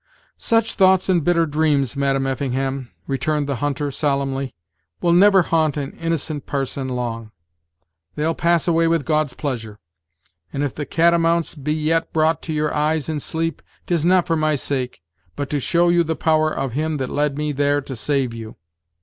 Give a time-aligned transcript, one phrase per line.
[0.39, 4.55] "Such thoughts and bitter dreams, Madam Effingham," returned the hunter, solemnly,
[4.99, 7.29] "will never haunt an innocent parson long.
[8.15, 9.77] They'll pass away with God's pleasure.
[10.51, 14.03] And if the cat a mounts be yet brought to your eyes in sleep, tis
[14.03, 15.03] not for my sake,
[15.35, 18.55] but to show you the power of Him that led me there to save you.